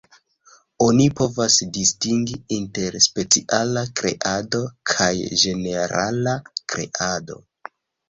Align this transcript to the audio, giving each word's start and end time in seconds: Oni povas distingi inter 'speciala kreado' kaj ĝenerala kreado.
Oni 0.85 1.03
povas 1.19 1.57
distingi 1.75 2.39
inter 2.57 2.99
'speciala 3.07 3.85
kreado' 4.01 4.65
kaj 4.95 5.13
ĝenerala 5.45 6.39
kreado. 6.61 7.43